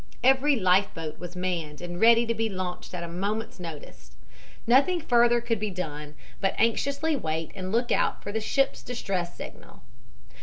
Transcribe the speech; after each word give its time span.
Every 0.23 0.55
life 0.55 0.91
boat 0.95 1.19
was 1.19 1.35
manned 1.35 1.79
and 1.79 2.01
ready 2.01 2.25
to 2.25 2.33
be 2.33 2.49
launched 2.49 2.95
at 2.95 3.03
a 3.03 3.07
moment's 3.07 3.59
notice. 3.59 4.13
Nothing 4.65 4.99
further 4.99 5.39
could 5.41 5.59
be 5.59 5.69
done 5.69 6.15
but 6.39 6.55
anxiously 6.57 7.15
wait 7.15 7.51
and 7.53 7.71
look 7.71 7.91
out 7.91 8.23
for 8.23 8.31
the 8.31 8.41
ship's 8.41 8.81
distress 8.81 9.35
signal. 9.35 9.83